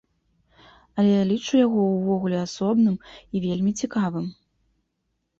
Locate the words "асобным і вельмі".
2.45-3.71